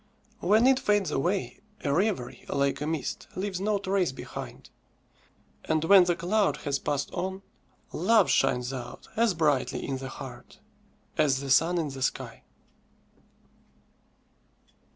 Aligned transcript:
When 0.39 0.65
it 0.65 0.79
fades 0.79 1.11
away, 1.11 1.59
a 1.83 1.93
reverie, 1.93 2.43
like 2.49 2.81
a 2.81 2.87
mist, 2.87 3.27
leaves 3.35 3.61
no 3.61 3.77
trace 3.77 4.11
behind; 4.11 4.71
and 5.65 5.83
when 5.83 6.05
the 6.05 6.15
cloud 6.15 6.57
has 6.65 6.79
passed 6.79 7.11
on, 7.13 7.43
love 7.93 8.27
shines 8.31 8.73
out 8.73 9.07
as 9.15 9.35
brightly 9.35 9.85
in 9.87 9.97
the 9.97 10.09
heart 10.09 10.57
as 11.19 11.39
the 11.39 11.51
sun 11.51 11.77
in 11.77 11.89
the 11.89 12.01
sky. 12.01 12.41